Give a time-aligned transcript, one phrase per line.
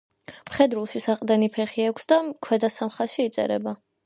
[0.49, 2.19] მხედრულში საყრდენი ფეხი აქვს და
[2.49, 3.77] ქვედა სამ ხაზში იწერება.